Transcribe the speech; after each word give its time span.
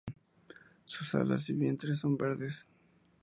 Sus 0.85 1.13
alas 1.13 1.47
y 1.49 1.53
vientre 1.53 1.93
son 1.95 2.17
verdes. 2.17 2.65